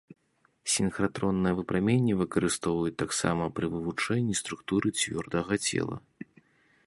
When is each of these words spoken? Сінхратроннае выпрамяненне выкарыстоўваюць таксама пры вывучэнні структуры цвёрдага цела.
Сінхратроннае 0.75 1.51
выпрамяненне 1.59 2.15
выкарыстоўваюць 2.21 2.97
таксама 3.03 3.43
пры 3.59 3.65
вывучэнні 3.75 4.35
структуры 4.41 4.87
цвёрдага 5.03 5.53
цела. 5.69 5.95